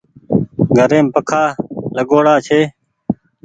گھريم 0.77 1.05
پکآ 1.13 1.43
لآگوڙآ 1.95 2.35
ڇي۔ 2.45 2.61